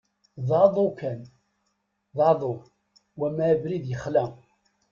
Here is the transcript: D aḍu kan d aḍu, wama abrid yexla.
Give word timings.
D 0.47 0.49
aḍu 0.63 0.87
kan 0.99 1.19
d 2.15 2.17
aḍu, 2.29 2.53
wama 3.19 3.43
abrid 3.53 3.85
yexla. 3.91 4.25